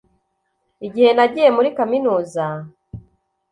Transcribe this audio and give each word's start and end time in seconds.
igihe 0.87 1.09
nagiye 1.13 1.49
muri 1.57 1.69
kaminuza 1.77 2.43